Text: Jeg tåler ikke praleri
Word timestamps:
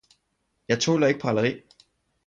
Jeg 0.69 0.81
tåler 0.81 1.07
ikke 1.07 1.19
praleri 1.19 1.53